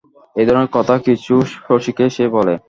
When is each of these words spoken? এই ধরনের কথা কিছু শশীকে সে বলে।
এই 0.35 0.45
ধরনের 0.47 0.71
কথা 0.73 0.95
কিছু 1.07 1.33
শশীকে 1.57 2.05
সে 2.15 2.25
বলে। 2.35 2.53